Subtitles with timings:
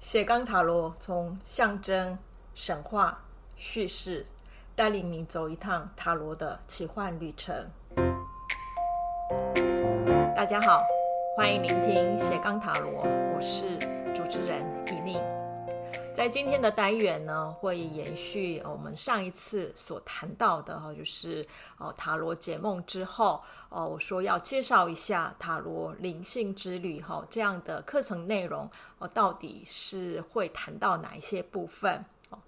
[0.00, 2.18] 斜杠塔罗从象征、
[2.54, 3.22] 神话、
[3.54, 4.24] 叙事，
[4.74, 7.54] 带领你走一趟塔罗的奇幻旅程。
[10.34, 10.82] 大家好，
[11.36, 13.76] 欢迎聆听斜杠塔罗，我是
[14.14, 15.22] 主持人伊宁。
[16.20, 21.46] 在今天的单元呢，会延续我们上一次所谈到的哈，就是
[21.78, 32.04] 哦塔罗解梦之后哦，我说要介绍一下塔罗灵性之旅哈这样的课程内容哦，到底是会谈到哪一些部分？
[32.28, 32.38] 哦，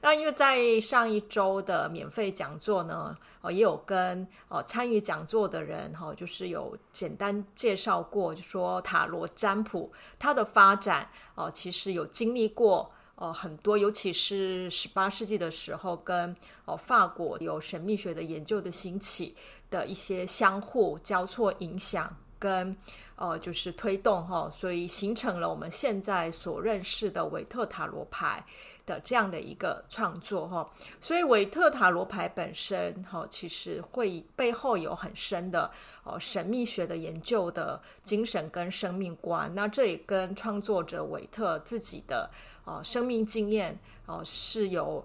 [0.00, 12.90] 那因为在上一周的免费讲座呢，哦也有跟哦参与讲座的人哈，就是有简单介绍过，就说塔罗占卜它的发展哦，其实有经历过。
[13.20, 16.36] 呃，很多，尤其是十八世纪的时候，跟
[16.66, 19.34] 哦法国有神秘学的研究的兴起
[19.68, 22.76] 的一些相互交错影响，跟
[23.16, 28.44] 呃就是推动哈，所以形成了我们现在所认识的韦特塔罗牌
[28.86, 30.70] 的这样的一个创作哈。
[31.00, 35.70] 所以韦特塔罗牌本身哈，其实会背后有很深的
[36.04, 39.52] 哦神秘学的研究的精神跟生命观。
[39.54, 42.30] 那这也跟创作者韦特自己的。
[42.64, 45.02] 哦，生命经验哦是有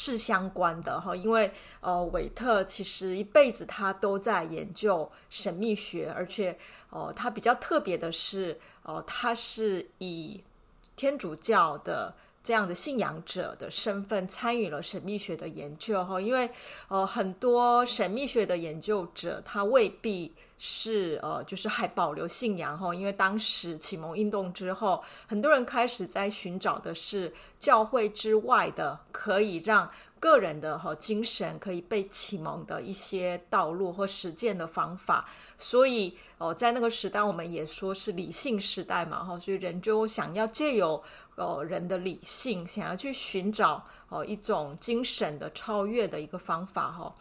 [0.00, 6.56] 是相关的哈，因为呃，韦特其实一辈子他都在研究神秘学，而且
[6.90, 10.44] 哦，他比较特别的是哦，他是以
[10.94, 12.14] 天主教的
[12.48, 16.48] 这样的信仰者的身份参与了神秘学的研究哈，因为
[16.88, 20.32] 呃，很多神秘学的研究者他未必。
[20.60, 35.28] 是呃，就是还保留信仰哈，因为当时启蒙运动之后，很多人开始在寻找的是教会之外的可以让个人的哈精神可以被启蒙的一些道路或实践的方法。
[35.56, 41.00] 所以哦，在那个时代，我们也说是理性时代嘛哈，所以人就想要借由
[41.38, 47.14] 呃人的理性，想要去寻找哦一种精神的超越的一个方法哈。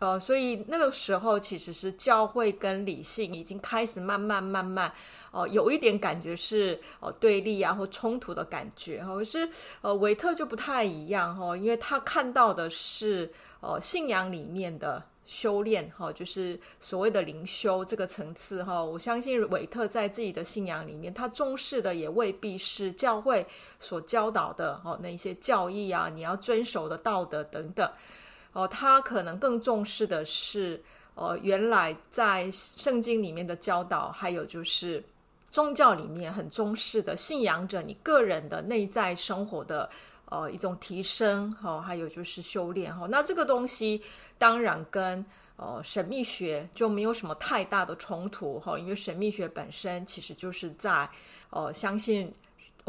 [0.00, 4.90] 呃，所以那个时候其实是教会跟理性已经开始慢慢慢慢，
[5.30, 9.22] 哦、有一点感觉是呃对立啊或冲突的感觉哈。
[9.22, 9.46] 是
[9.82, 13.30] 呃，维特就不太一样哈，因为他看到的是
[13.60, 18.82] 呃信仰里面的修炼哈，就是所谓的灵修这个层次哈。
[18.82, 23.46] 我相信韦特在自己的信仰里面，他重视的也未必是教会
[23.78, 27.88] 所教导的哦那一些教义啊，你要遵守的道德等等。
[28.52, 30.82] 哦，他可能更重视的是，
[31.14, 35.04] 呃，原来在圣经里面的教导，还有就是
[35.48, 39.88] 宗教里面很重视的信仰者你个人的内在生活的
[40.30, 43.06] 呃一种提升，哈，还有就是修炼，哈。
[43.10, 44.02] 那这个东西
[44.38, 45.22] 当然跟
[45.56, 51.06] 呃神秘学就没有什么太大的冲突，哈，因为神秘学本身其实就是在
[51.50, 52.34] 呃相信。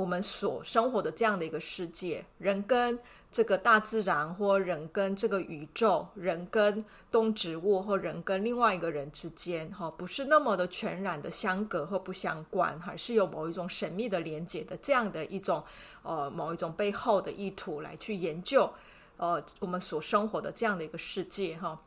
[0.01, 2.97] 我们所生活的这样的一个世界，人跟
[3.31, 15.63] 这个大自然，或人跟这个宇宙，人跟动植物，或人跟另外一个人之间，哈，不是那么的全然的相隔或不相关，还是有某一种神秘的连接的这样的一种，
[16.01, 18.73] 呃，某一种背后的意图来去研究，
[19.17, 21.79] 呃，我们所生活的这样的一个世界，哈。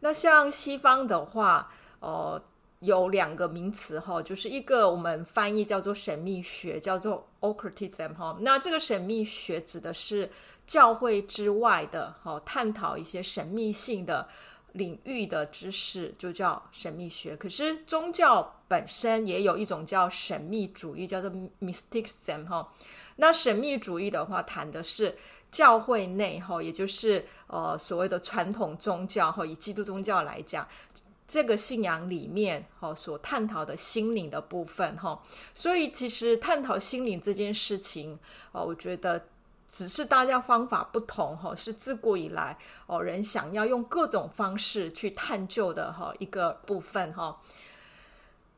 [0.00, 2.42] 那像西方的话，呃。
[2.84, 8.36] 有两个名词哈，就是一个我们翻译叫做神秘学，叫做 occultism 哈。
[8.40, 10.30] 那这个神秘学指的是
[10.66, 14.28] 教会之外的哈，探讨一些神秘性的
[14.72, 17.36] 领域的知识，就叫神秘学。
[17.36, 21.30] 可是宗教本身也有一种叫神秘主义，叫做
[21.60, 22.72] mysticism 哈。
[23.16, 25.16] 那神秘主义的话，谈的是
[25.52, 30.66] 教会内哈，也就是呃所谓的传统宗教哈，以基督宗教来讲。
[31.34, 35.20] 这个信仰里面，哈，所探讨的心灵的部分，哈，
[35.52, 38.16] 所以其实探讨心灵这件事情，
[38.52, 39.26] 哦，我觉得
[39.66, 42.56] 只是大家方法不同，哈，是自古以来
[42.86, 47.40] 哦人想要用各种方式去探究的，哈，一个部分，哈。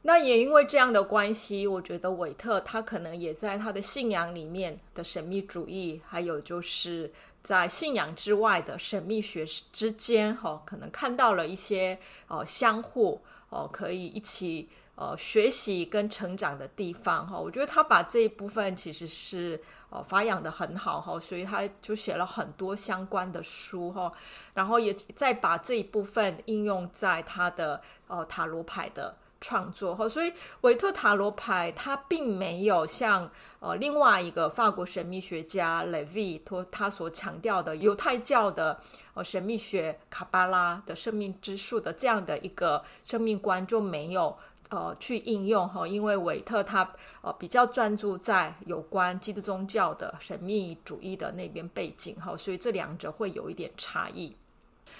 [0.02, 7.10] 那也因为这样的关系，我觉得韦特他可能也在他的信仰里面的神秘主义，还有就是。
[7.46, 11.96] 在信仰之外的神秘学之间，哈，可能看到了一些
[12.26, 17.38] 哦相互哦可以一起呃学习跟成长的地方，哈。
[17.38, 24.12] 我觉得他把这一部分其实是哦发扬的很好，哈，所以他就写了很多相关的书，哈，
[24.54, 29.16] 然后也再把这一部分应用在他的呃塔罗牌的。
[29.40, 29.94] 创作。
[29.94, 33.30] 哈，所以韦特塔罗牌它并没有像
[33.60, 38.80] 呃另外一个法国神秘学家雷维托他所强调的犹太教的
[39.14, 44.36] 呃神秘学卡巴拉的生命之树的这样的一个生命观，就没有
[44.70, 45.68] 呃去应用。
[45.68, 46.90] 哈，因为韦特他
[47.20, 52.16] 呃比较专注在有关基督宗教的神秘主义的那边背景。
[52.16, 54.36] 哈，所以这两者会有一点差异。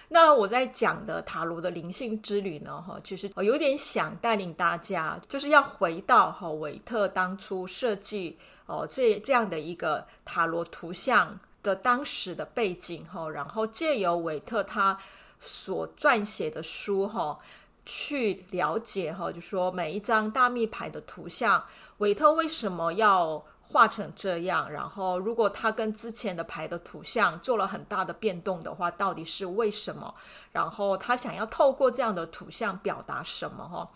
[0.08, 14.96] 那我在讲的塔罗的灵性之旅呢，哈，其实有点想带领大家，就是要回到哈韦特当初设计哦这这样的一个塔罗图像的当时的背景哈，然后借由韦特他
[15.40, 17.38] 所撰写的书哈，
[17.84, 21.64] 去了解哈，就说每一张大密牌的图像，
[21.98, 30.14] 韦特为什么要画成这样，然后如果他跟之前的牌的图像做了很大的变动的话，到底是为什么？
[30.52, 33.68] 然后他想要透过这样的图像表达什么？
[33.68, 33.90] 哈，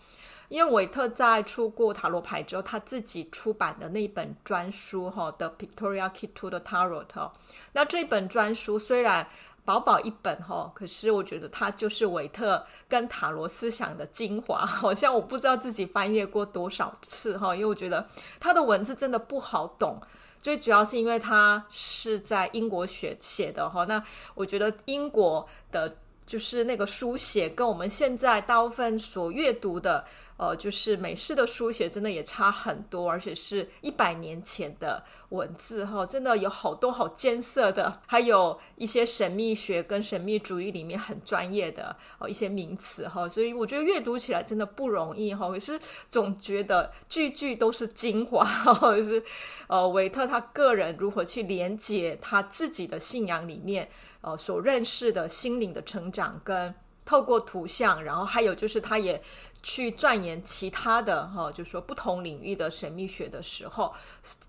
[0.49, 7.31] 因为韦特在出过塔罗牌之后，他自己出版的那一本专书哈的 pictoria Key to the Tarot，
[7.73, 9.27] 那这本专书虽然。
[9.63, 18.07] 薄薄一本哈，可是我觉得它就是韦特跟塔罗思想的精华，好像我不知道自己翻阅过多少次哈，因为我觉得
[18.39, 20.01] 他的文字真的不好懂，
[20.41, 24.03] 最主要是因为他是在英国写写的哈，那
[24.35, 25.97] 我觉得英国的。
[26.23, 30.05] 就是那个书写跟我们现在大部分所阅读的，
[30.41, 45.79] 呃，就是美式的书写，真的也差很多，而且是一百年前的文字哈，真的有好多好艰涩的，还有一些神秘学跟神秘主义里面很专业的哦一些名词哈，所以我觉得阅读起来真的不容易哈，可是
[46.09, 48.43] 总觉得句句都是精华，
[48.97, 49.23] 就是
[49.67, 53.87] 呃维特他个人如何去连接他自己的信仰里面。
[54.23, 56.75] 呃，所认识的心灵的成长，跟
[57.11, 59.21] 透过图像，然后还有就是，他也
[59.61, 63.93] 去钻研其他的哈、就是说不同领域的神秘学的时候，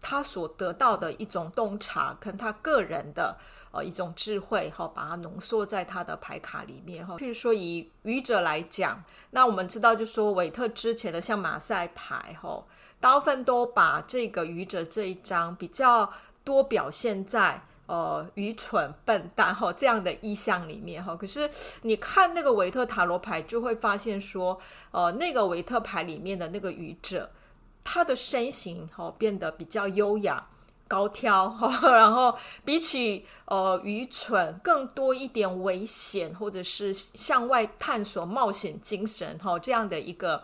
[0.01, 3.37] 他所得到的一种洞察，跟他个人的
[3.73, 7.17] 呃一种智慧哈、把它浓缩在他的牌卡里面哈。
[7.17, 12.65] 譬如说以愚者来讲，那我们知道，就说韦特之前的像马赛牌哈、哦，
[13.01, 16.13] 大部分都把这个愚者这一张比较
[16.45, 17.67] 多表现在。
[17.93, 21.51] 呃，愚蠢、笨蛋哈这样的意象里面哈，可是
[21.83, 24.59] 你看那个维特塔罗牌，就会发现说，
[24.93, 27.31] 呃，那个维特牌里面的那个愚者，
[27.85, 30.49] 他的身形哈变得比较优雅、
[30.89, 32.35] 高挑哈， 然后
[32.65, 40.43] 比起呃愚蠢更多一点危险，或者是向外探索、冒险精神哈这样的一个。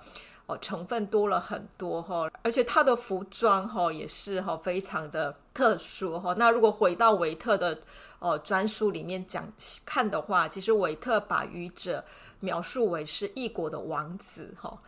[0.49, 6.35] 哦，成分多了很多哈，而且他的服装哈也是哈非常的特殊哈。
[6.39, 7.79] 那如果回到维特的
[8.19, 9.47] 哦专书里面讲
[9.85, 12.03] 看的话，其实维特把愚者
[12.41, 14.79] 描述为是异国的王子哈。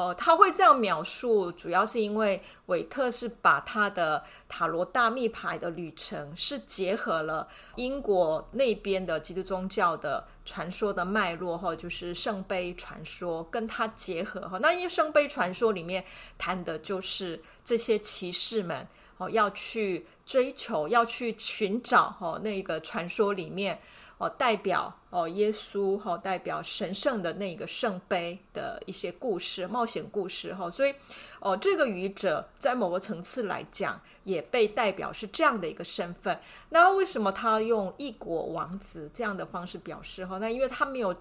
[0.00, 14.56] 呃，他会这样描述，主要是因为韦特是把他的塔罗大密牌的旅程是结合了英国那边的基督宗教的传说的脉络哈，就是圣杯传说跟他结合哈。
[14.62, 16.02] 那因为圣杯传说里面
[16.38, 18.88] 谈的就是这些骑士们
[19.18, 23.78] 哦要去追求，要去寻找哈那个传说里面。
[24.20, 30.94] 哦，代表哦，耶稣哈，代表神圣的那个圣杯的一些故事、冒险故事哈，所以
[31.38, 36.38] 哦，这个愚者在某个层次来讲，也被代表是这样的一个身份。
[36.68, 40.36] 那为什么他用异国王子这样的方式表示哈？
[40.36, 41.16] 那因为他没有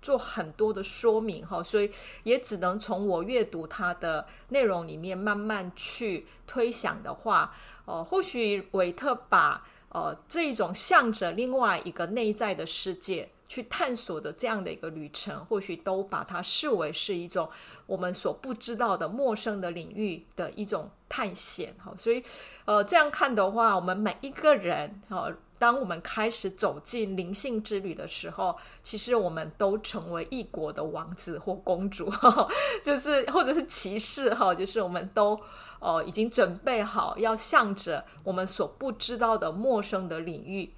[0.00, 1.90] 做很多的说明哈，所以
[2.22, 7.52] 也只能从我阅读他的内容里面慢慢去推想的话，
[7.86, 9.66] 哦，或许韦特把。
[9.90, 17.50] 呃，这一种向着另外一个内在的世界去探索的这样的一个旅程，或许都把它视为是一种
[17.86, 21.74] 我们所不知道的陌生的领域的一种探险。
[21.84, 22.22] 哈，所以，
[22.66, 32.08] 呃，这样看的话，我们每一个人，呃，当我们开始走进灵性之旅的时候，其实我们都成为异国的王子或公主，
[32.84, 35.40] 就是或者是骑士，哈，就是我们都。
[35.80, 40.72] 哦，已经准备好要向着我们所不知道的陌生的领域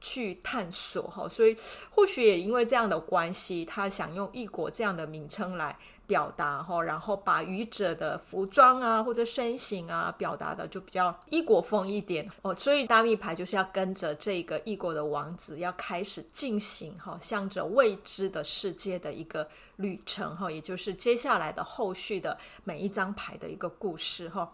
[0.00, 1.56] 去探索哈，所以
[1.90, 5.78] 或许也因为这样的关系，他想用异国这样的名称来
[6.12, 24.52] 表达哈，然后把愚者的服装啊或者身形啊表达的就比较异国风一点哦，所以大密牌就是要跟着这个异国的王子要开始进行哈，向着未知的世界的一个旅程哈，也就是接下来的后续的每一张牌的一个故事哈。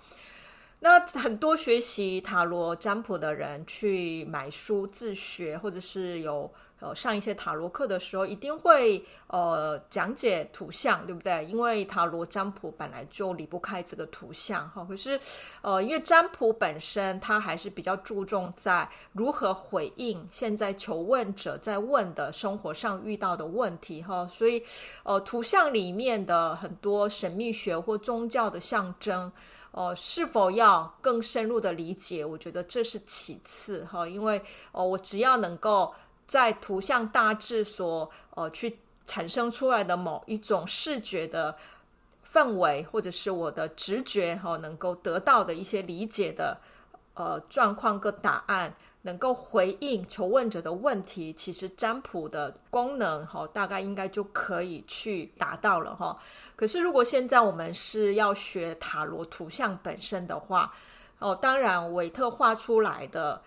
[0.80, 6.48] 那很多学习塔罗占卜的人去买书自学，或者是有
[6.80, 11.44] 呃上一些塔罗课的时候，一定会呃讲解图像，对不对？
[11.44, 14.85] 因为塔罗占卜本来就离不开这个图像哈。
[14.88, 15.18] 可是
[15.62, 24.62] 呃，因为占卜本身它还是比较注重在如何回应现在求问者在问的生活上遇到的问题哈，所以
[25.02, 29.30] 呃图像里面的很多神秘学或宗教的象征。
[29.70, 32.25] 哦、是否要更深入的理解？
[32.25, 34.42] 我觉得这是其次哈，因为
[34.73, 35.94] 哦、我只要能够
[36.28, 41.56] 在图像大致所呃去产生出来的某一种视觉的
[42.32, 46.58] 氛围，或者是我的直觉哈、能够得到的一些理解的
[47.14, 48.73] 呃状况跟答案。
[49.02, 56.18] 能够回应求问者的问题，其实占卜的功能哈，大概应该就可以去达到了哈。
[56.56, 60.75] 可是如果现在我们是要学塔罗图像本身的话，
[61.20, 63.40] 哦，当然韦特画出来的。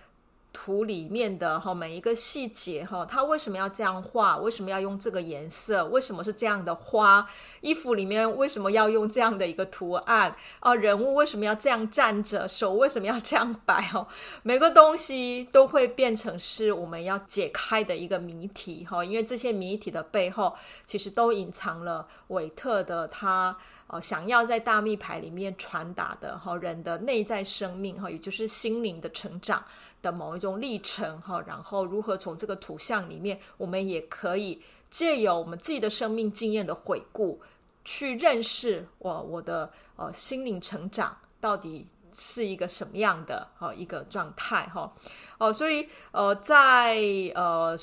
[0.53, 4.37] 图里面的哈每一个细节哈，他为什么要这样画？
[4.37, 5.85] 为什么要用这个颜色？
[5.85, 7.27] 为什么是这样的花？
[7.61, 10.35] 衣服里面为什么要用这样的一个图案？
[10.59, 12.47] 啊，人物为什么要这样站着？
[12.47, 13.89] 手为什么要这样摆？
[13.93, 14.07] 哦，
[14.43, 20.55] 每个东西都会变成是我们要解开的一个谜题哈，因为这些谜题的背后，
[20.85, 23.57] 其实都隐藏了韦特的他。
[23.87, 29.61] 哦，想要在大密牌里面传达的哈，人的内在生命哈，也就是心灵的成长
[30.01, 37.39] 的某一种历程哈，然后如何从这个图像里面，我们也可以借由我们自己的生命经验的回顾，
[37.85, 44.93] 去认识我我的呃心灵成长到底是一个什么样的哈一个状态哈
[45.37, 46.99] 哦，所以呃在
[47.35, 47.77] 呃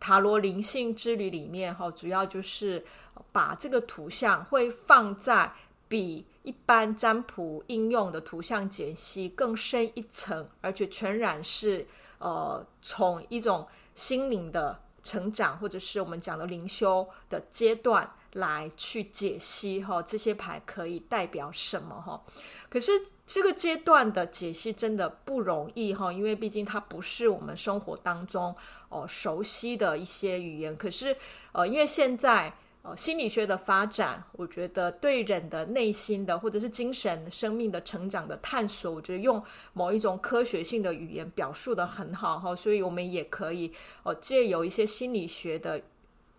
[0.00, 2.84] 塔罗灵性之旅里面哈，主要就是。
[3.30, 5.52] 把这个图像会放在
[5.88, 11.86] 比一般占卜应用的图像解析更深一层，而且全然是
[12.18, 22.22] 呃从一种心灵的成长，或者是我们讲的灵修的阶段来去解析哈，这些牌可以代表什么哈？
[22.68, 22.92] 可是
[23.24, 28.54] 这个阶段的解析真的不容易哈，因为毕竟它不是我们生活当中
[28.90, 30.76] 哦熟悉的一些语言。
[30.76, 31.16] 可是
[31.52, 32.54] 呃，因为现在。
[32.84, 43.72] 哦，心理学的发展，我觉得对人的内心的或者是精神生命的成长的探索，我觉得用某一种科学性的语言表述的很好哈，所以我们也可以
[44.02, 45.80] 哦借由一些心理学的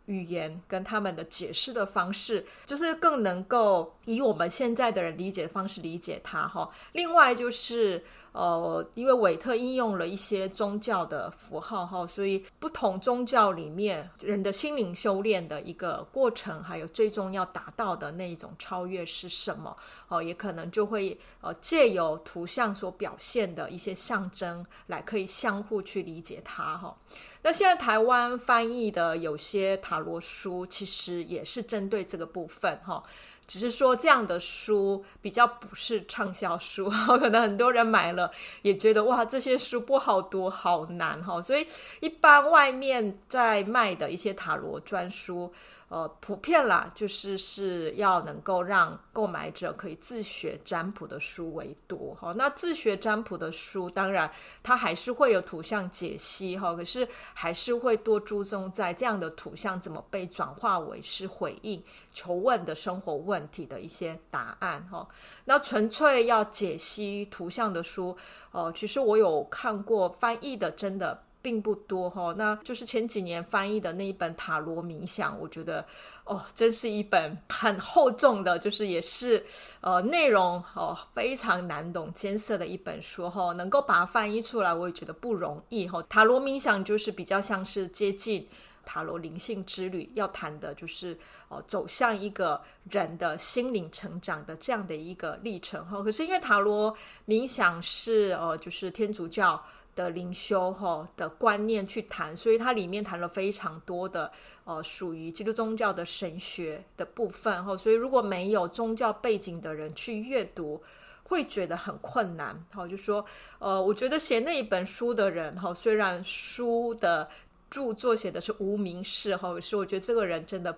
[0.06, 6.70] 语言跟他们的解释的方式，就是更能够以我们现在的人理解的方式理解它哈。
[6.94, 8.04] 另外就是。
[8.36, 19.74] 呃，因为韦特应用了一些宗教的符号哈，所以不同宗教里面人的心灵修炼的一个过程，还有最终要达到的那一种超越是什么？
[20.10, 26.94] 哦，也可能就会呃借由图像所表现的一些象征来可以相互去理解它哈。
[27.42, 33.02] 那现在台湾翻译的有些塔罗书，其实也是针对这个部分哈。
[33.48, 41.42] 只是说这样的书比较不是畅销书， 可能很多人买了也觉得哇，这些书不好读，好难哈。
[41.42, 41.66] 所以
[42.00, 45.54] 一般外面在卖的一些塔罗专书。
[45.88, 52.34] 呃，普遍啦，就是是要能够让购买者可以自学占卜的书为多哈。
[52.36, 54.30] 那自学占卜的书，当然
[54.64, 65.08] 它还是会有图像解析哈，可是还是会多注重在这样的图像怎么被转化为是回应求问的生活问题的一些答案哈。
[65.46, 68.18] 那纯粹要解析图像的书，
[68.52, 71.22] 呃，其实我有看过翻译的，真的。
[71.46, 75.86] 并不多哈，那就是前几年翻译的那一本塔罗冥想，我觉得
[76.24, 79.46] 哦，真是一本很厚重的，就是也是
[79.80, 86.02] 呃内容哦非常难懂艰涩的一本书哈，能够把它翻译出来，我也觉得不容易哈。
[86.10, 88.48] 塔罗冥想就是比较像是接近
[88.84, 91.16] 塔罗灵性之旅，要谈的就是
[91.50, 92.60] 哦走向一个
[92.90, 96.02] 人的心灵成长的这样的一个历程哈。
[96.02, 96.98] 可是因为塔罗
[97.28, 99.64] 冥想是呃就是天主教。
[99.96, 104.30] 的灵修哈的观念去谈，所以它里面谈了非常多的
[104.66, 110.84] 呃属于基督宗教的神学的部分哈，所以如果没有宗教背景的人去阅读，
[111.24, 112.86] 会觉得很困难哈。
[112.86, 113.26] 就说
[113.60, 117.30] 呃，我觉得写那一本书的人哈，虽然书的
[117.70, 120.78] 著作写的是无名氏哈，可是我觉得这个人真的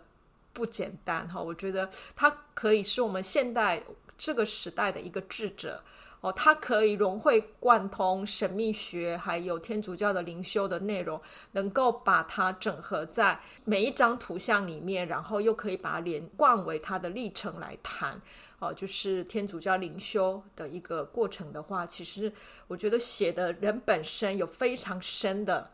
[0.53, 1.41] 不简单哈。
[1.41, 3.81] 我觉得他可以是我们现代
[4.15, 5.83] 这个时代的一个智者。
[6.27, 11.19] 哦，它可以融会贯通神秘学，还有天主教的灵修的内容，
[11.53, 18.21] 能够把它整合在每一张图像里面，然后又可以把它连贯为它的历程来谈。
[18.59, 22.31] 哦，就是天主教灵修的一个过程的话，其实
[22.67, 25.71] 我觉得写的人本身有非常深的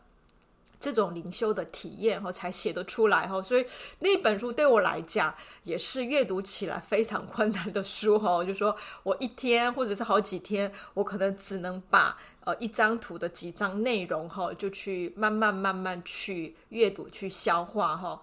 [0.84, 3.42] 这种灵修的体验哈，才写得出来哈。
[3.42, 3.64] 所以
[4.00, 8.44] 那本书对我来讲也是阅读起来非常困难的书哈。
[8.44, 18.20] 就说我一天或者是好几天，我可能只能把呃一张图的几张内容哈，就去慢慢慢慢去阅读去消化哈。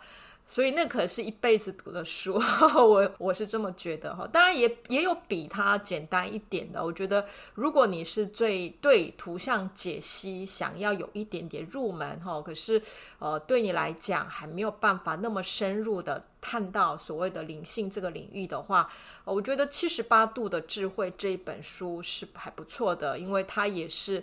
[0.51, 2.33] 所以那可是一辈子读的书，
[2.75, 4.27] 我我是这么觉得哈。
[4.27, 6.83] 当然也也有比它简单一点的。
[6.83, 12.81] 我觉得如果你是最对图像解析想要有一点点入门哈，可是
[13.19, 18.91] 呃对你来讲还没有办法那么深入的探到所谓的灵性这个领域的话，
[19.23, 24.21] 我觉得七十八度的智慧这一本书是还不错的，因为它也是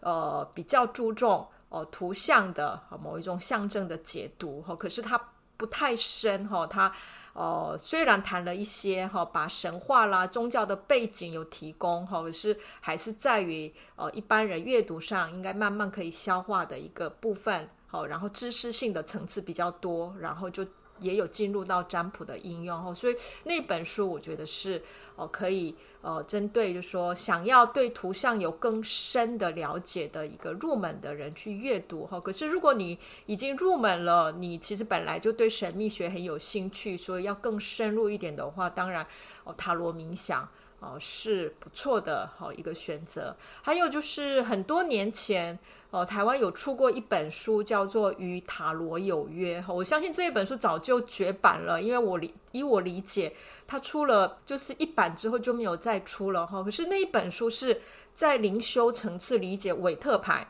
[0.00, 5.16] 呃比较注重哦、图像的某一种象征的解读哈，可是它。
[5.58, 6.90] 不太深哈，他
[7.34, 20.66] 哦虽然谈了一些哈，把神话啦、宗教的背景有提供哈，是还是在于呃一般人阅读上应该慢慢可以消化的一个部分好，然后知识性的层次比较多，然后就。
[21.00, 23.14] 也有进入到占卜的应用哈，所以
[23.44, 24.82] 那本书我觉得是
[25.16, 32.20] 哦可以呃针对就是说想要对图像有更深的了解的一个入门的人去阅读哈。
[32.20, 39.06] 可是如果你已经入门了，你其实本来就对神秘学很有兴趣，所以要更深入一点的话，当然
[39.44, 40.48] 哦塔罗冥想。
[40.80, 43.36] 哦，是不错的，好一个选择。
[43.62, 45.58] 还有就是很多年前，
[45.90, 49.60] 哦，台湾有出过一本书，叫做《与塔罗有约》。
[49.74, 53.34] 我相信这一本书早就绝版了，因为我理以我理解，
[53.66, 56.62] 它出了就是一版之后就没有再出了哈。
[56.62, 57.80] 可是那一本书是
[58.14, 60.46] 在灵修层次理解韦特牌，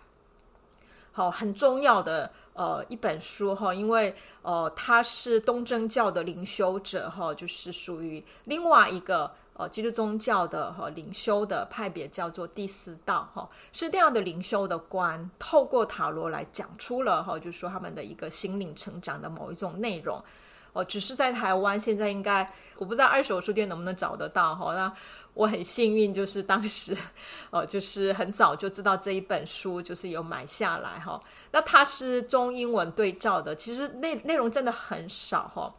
[1.11, 9.33] 好很重要的呃一本书哈，因为呃他是东正教的灵修者哈，就是属于另外一个。
[9.59, 20.23] 哦，基督宗教的哈灵修的派别叫做第四道哈，是这样的灵修的观，透过塔罗来讲出了哈，就是说他们的一个心灵成长的某一种内容。
[20.75, 24.75] 哦，只是在台湾现在应该我不知道二手书店能不能找得到哈。
[24.77, 24.93] 那
[25.35, 26.97] 我很幸运，就是当时
[27.51, 31.21] 哦，就是很早就知道这一本书，就是有买下来哈。
[31.51, 35.75] 那它是中英文对照的，其实内内容真的很少哈。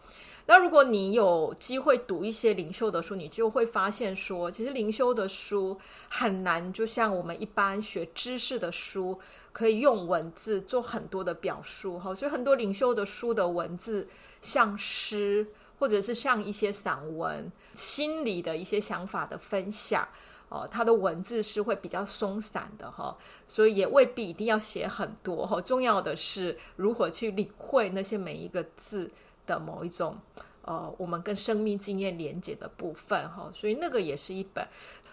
[0.49, 5.79] 那如果你有机会读一些灵修的书，你就会发现说，其实灵修的书
[6.09, 9.19] 很难，就像我们一般学知识的书，
[9.51, 12.15] 可以用文字做很多的表述哈。
[12.15, 14.07] 所以很多灵修的书的文字
[14.41, 15.45] 像诗，
[15.77, 20.07] 或者是像一些散文，心里的一些想法的分享
[20.49, 23.15] 哦，它的文字是会比较松散的哈，
[23.47, 25.61] 所以也未必一定要写很多哈。
[25.61, 29.11] 重要的是如何去领会那些每一个字。
[29.49, 30.15] 的某一种，
[30.61, 34.67] 呃，我们跟生命经验连接的部分哈，所以那个也是一本。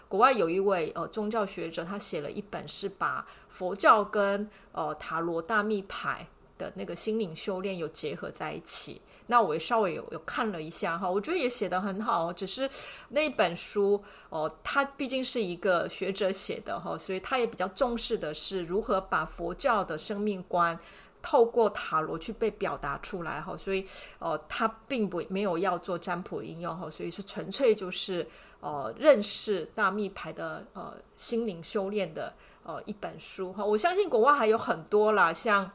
[0.07, 9.01] 国外有一位呃宗教学者，他写了一本，是把佛教跟呃塔罗大密牌的那个心灵修炼有结合在一起。
[9.29, 12.31] 那我也稍微有有看了一下哈，我觉得也写得很好。
[12.31, 12.69] 只是
[13.09, 20.79] 那本书哦、他毕竟是一个学者写的哈，所以他也比较重视的是如何把佛教的生命观。
[21.29, 23.85] 透过塔罗去被表达出来哈，所以
[24.17, 28.25] 呃，他并不没有要做占卜应用哈，所以是纯粹就是
[28.61, 33.65] 呃认识大密牌的呃心灵修炼的呃一本书哈。
[33.65, 35.69] 我相信国外还有很多啦，像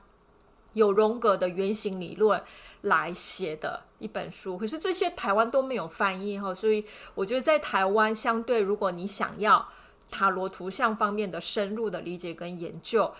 [0.72, 2.42] 有荣格的原型理论
[2.80, 6.82] 来写的一本书，可是这些台湾都没有翻译哈，所以
[7.14, 9.68] 我觉得在台湾相对，如果你想要
[10.10, 13.12] 塔罗图像方面的深入的理解跟研究。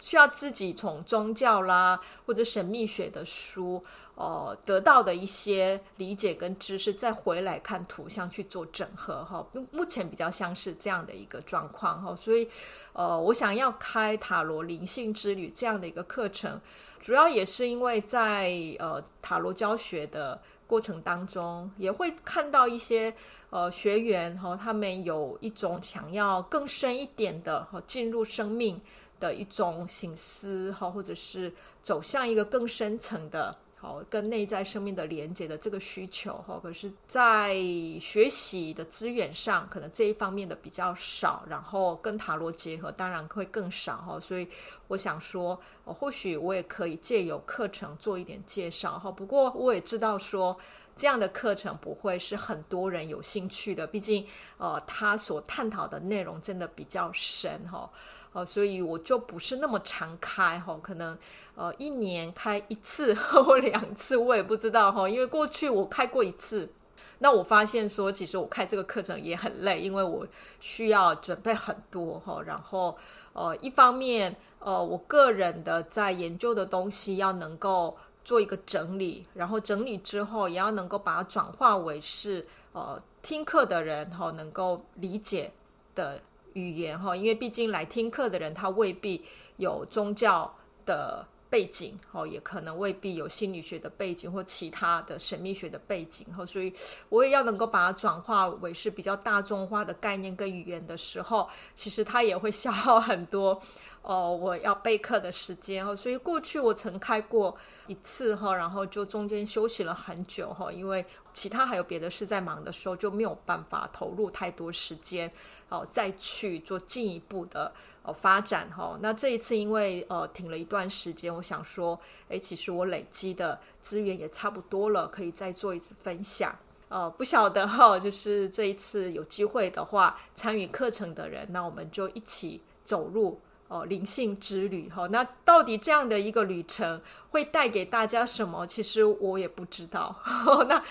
[0.00, 3.82] 需要自己从宗教啦或者神秘学的书，
[4.16, 9.46] 呃，得到的一些理解跟知识，再回来看图像去做整合哈。
[9.70, 12.48] 目前比较像是这样的一个状况哈，所以
[12.92, 16.60] 呃，我想要开塔罗灵性之旅这样的一个课程，
[16.98, 23.14] 主要也是因为在呃塔罗教学的过程当中，也会看到一些
[23.50, 28.80] 呃学员哈，他们有一种想要更深一点的哈进入生命。
[29.18, 31.52] 的一种省思哈，或者是
[31.82, 36.58] 走向一个更深层的，好跟内在生命的连接的这个需求哈。
[36.62, 37.54] 可是，在
[38.00, 44.18] 学习的资源上，可能这一方面的比较少，然后跟塔罗结合，当然会更少哈。
[44.20, 44.48] 所以
[44.88, 49.10] 我想说，或许我也可以借由课程做一点介绍哈。
[49.10, 50.56] 不过我也知道说，
[50.96, 57.88] 这样的课程不会是很多人有兴趣的，毕竟呃，他所探讨的内容真的比较深哈。
[58.32, 61.16] 呃，所以我就不是那么常开哈，可能
[61.54, 66.70] 呃一年开一次或两次，我也不知道哈，因为过去我开过一次，
[67.18, 70.26] 那我发现说，其实我开这个课程也很累，因为我
[70.60, 72.42] 需要准备很多哈。
[72.42, 72.96] 然后
[73.34, 85.52] 呃，一方面呃，我个人的在研究的东西要能够做一个整理，然后整理之后也要能够把它转化为是呃听课的人哈能够理解
[85.94, 86.20] 的
[86.54, 87.14] 语言哈。
[87.14, 89.24] 因为毕竟来听课的人他未必
[89.58, 91.28] 有宗教的。
[91.48, 96.72] 背景哦，也可能未必有心理学的背景或其他的神秘学的背景，所以
[97.08, 103.60] 我也要能够把它转化为是比较大众化的概念跟语言的时候，其实它也会消耗很多。
[104.06, 107.56] 哦，我要备课的时间哈，所以过去我曾开过
[107.88, 111.04] 一次哈，然后就中间休息了很久哈，因为
[111.34, 115.28] 其他还有别的事在忙的时候，就没有办法投入太多时间
[115.68, 117.72] 哦，再去做进一步的
[118.06, 118.98] 呃发展哈。
[119.02, 126.56] 那这一次因为呃停了一段时间，我想说，诶，其实我累积的资源也差不多了，可以再做一次分享。
[126.88, 133.40] 呃，不晓得哈，就是这一次有机会的话，参与课程的人，那我们就一起走入。
[133.68, 137.00] 哦，灵性之旅哈，那到底这样的一个旅程
[137.30, 138.66] 会带给大家什么？
[138.66, 140.14] 其实我也不知道。
[140.68, 140.82] 那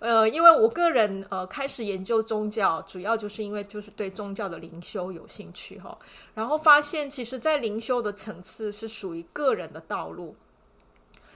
[0.00, 5.96] 呃，因为我个人呃开始研究宗教，主要就是因为就是对宗教的灵修有兴趣哈，
[6.34, 10.34] 然后发现其实在灵修的层次是属于个人的道路。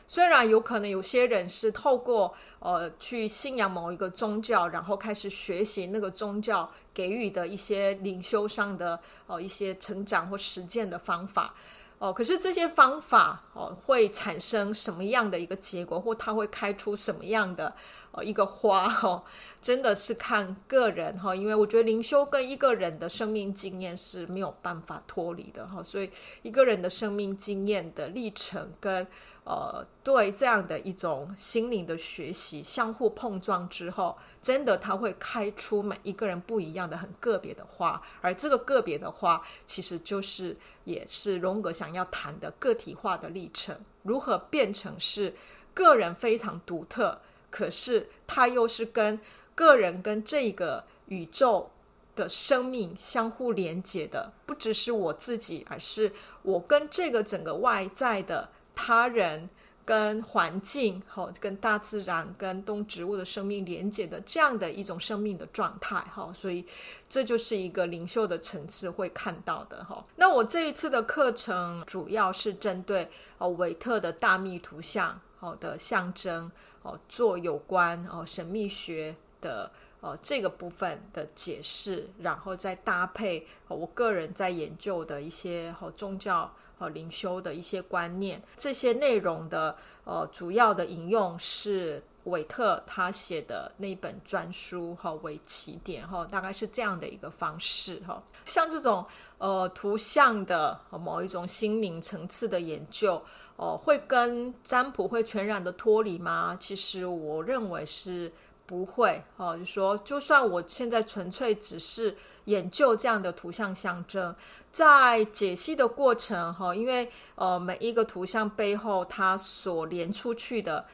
[0.09, 11.55] 虽然有可能有些人是透过呃去信仰某一个宗教，然后开始学习那个宗教给予的一些灵修上的呃一些成长或实践的方法
[12.01, 17.75] 哦、可是这些方法哦、会产生什么样的一个结果，或他会开出什么样的
[18.23, 19.23] 一个花哦、
[19.61, 26.11] 真的是看个人哈、因为我觉得灵修跟一个人的生命经验是没有办法脱离的哈、所以
[26.43, 29.07] 一个人的生命经验的历程跟。
[29.51, 40.55] 呃，对这样的一种心灵的学习相互碰撞之后，真的它会开出每一个人不一样的很个别的花，而这个个别的花，其实就是
[40.85, 45.35] 也是荣格想要谈的个体化的历程，如何变成是
[45.73, 47.19] 个人非常独特，
[47.51, 49.21] 可是它又是跟
[49.55, 51.71] 个人跟这个宇宙
[52.15, 58.49] 的生命相互连接的，不只是我自己，而是我跟这个整个外在的。
[58.81, 59.51] 他人
[59.85, 66.65] 跟环境，好，跟大自然、跟动植物的生命连接的这样的一种生命的状态，哈，所以
[67.09, 70.05] 这就是一个灵修的层次会看到的，哈。
[70.15, 76.51] 那我这一次的课程主要是针对哦维特的大密图像，好的象征，
[76.83, 79.71] 哦做有关哦神秘学的
[80.01, 86.53] 哦这个部分的解释，然后再搭配我个人在研究的一些哦宗教。
[86.81, 98.23] 和灵修的一些观念，这些内容的呃主要的引用是韦特他写的那本专书哈为起点哈，大概是这样的一个方式哈。
[98.45, 99.05] 像这种
[99.39, 103.23] 呃图像的某一种心灵层次的研究，
[103.57, 106.57] 哦、会跟占卜会全然的脱离吗？
[106.59, 108.33] 其实我认为是。
[108.69, 112.15] 不会哦，就说就算我现在纯粹只是
[112.45, 114.37] 研究这样的图像象征，
[114.71, 120.85] 在解析的过程哈，因为呃每一个图像背后它所连出去的。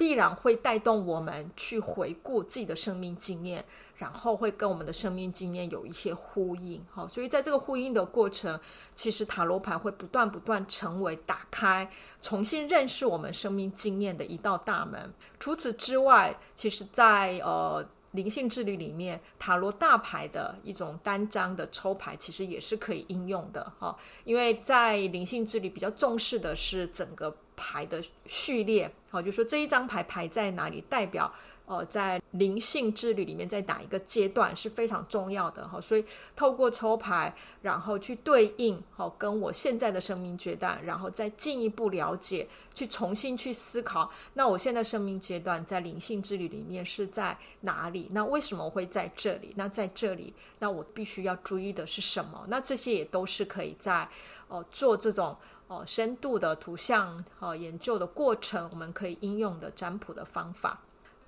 [0.00, 3.62] 必然会带动我们去回顾自己的生命经验，
[3.96, 6.82] 然后会跟我们的生命经验有一些呼应。
[6.90, 8.58] 好，所以在这个呼应的过程，
[8.94, 11.86] 其实塔罗牌会不断不断成为打开、
[12.18, 15.12] 重新认识我们生命经验的一道大门。
[15.38, 23.70] 除此之外，其实在呃灵性之旅里面，塔罗大牌的一种单张的抽牌，其实也是可以应用的。
[23.78, 27.36] 哈，因为在灵性之旅比较重视的是整个。
[27.60, 31.30] 牌的序列，好，就说这一张牌排在哪里，代表
[31.66, 35.78] 呃，在灵性之旅里面在哪一个阶段是非常重要的哈。
[35.78, 36.02] 所以
[36.34, 48.08] 透过抽牌，然后去对应好跟我现在的生命阶段，然后再进一步了解，去重新去思考，那我现在生命阶段在灵性之旅里面是在哪里？
[48.12, 49.52] 那为什么会在这里？
[49.56, 52.44] 那在这里，那我必须要注意的是什么？
[52.48, 54.08] 那这些也都是可以在
[54.48, 55.36] 呃做这种。
[55.70, 60.80] 哦，深度的图像哦研究的过程，我们可以应用的占卜的方法。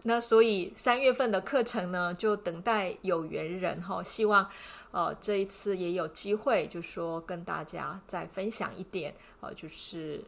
[0.03, 4.51] 那所以三月份的课程呢，就等待有缘人哈、哦，希望
[4.91, 10.25] 呃这一次也有机会，就说跟大家再分享一点哦，就是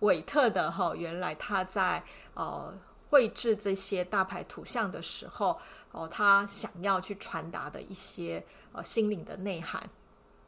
[0.00, 2.74] 韦特的哈、哦，原来他在呃
[3.08, 5.58] 绘制这些大牌图像的时候
[5.92, 9.88] 哦，他想要去传达的一些呃心灵的内涵。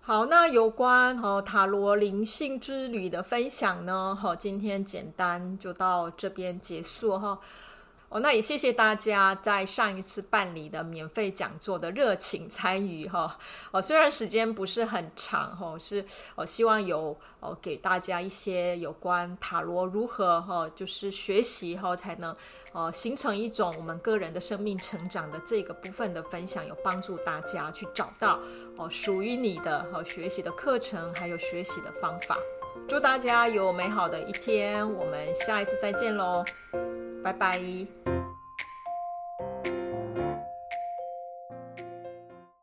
[0.04, 7.38] 好，那有关哦塔罗灵性之旅的分享呢，哈，今天简单就到这边结束哈。
[8.12, 13.38] 哦那也谢谢大家在上一次办理的免费讲座的热情参与哈。
[13.70, 22.36] 哦，虽然时间不是很长哈，是我希望有哦给大家一些有关塔罗如何哈，就是学习哈才能
[22.72, 28.38] 呃形成一种我们个人的生命成长的这个部分的分享，有帮助大家去找到
[28.76, 32.36] 哦属于你的和学习的课程，还有学习的方法。
[32.86, 36.44] 祝大家有美好的一天，我们下一次再见喽。
[37.22, 38.21] 拜拜。